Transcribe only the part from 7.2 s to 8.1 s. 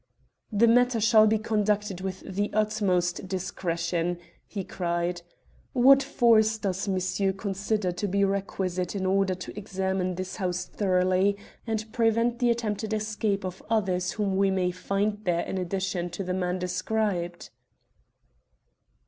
consider to